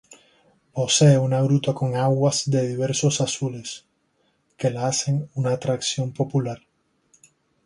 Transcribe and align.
Posee 0.73 1.19
una 1.19 1.43
gruta 1.43 1.75
con 1.75 1.95
aguas 1.95 2.49
de 2.49 2.67
diversos 2.67 3.21
azules, 3.21 3.85
que 4.57 4.71
la 4.71 4.87
hacen 4.87 5.29
una 5.35 5.51
atracción 5.51 6.11
popular. 6.11 6.63